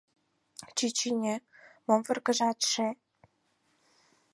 [0.77, 1.35] —Чӱчӱньӧ,
[1.85, 2.87] мом варгыжатше?